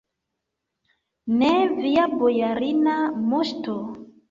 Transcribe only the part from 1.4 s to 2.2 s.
Ne, via